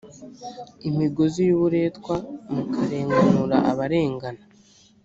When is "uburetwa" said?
1.55-2.15